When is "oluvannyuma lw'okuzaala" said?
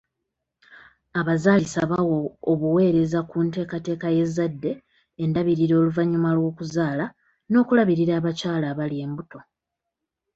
5.81-7.05